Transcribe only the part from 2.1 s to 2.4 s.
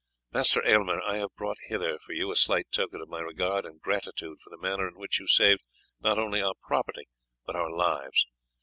you a